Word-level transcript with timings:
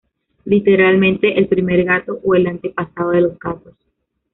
Literalmente 0.45 1.37
'el 1.37 1.47
primer 1.47 1.83
gato', 1.83 2.19
o 2.23 2.33
'el 2.33 2.47
antepasado 2.47 3.11
de 3.11 3.21
los 3.21 3.37
gatos'. 3.37 3.77